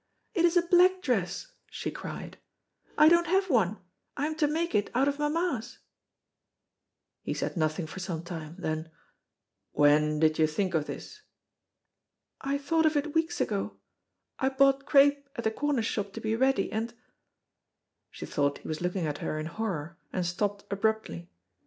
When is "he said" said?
7.21-7.55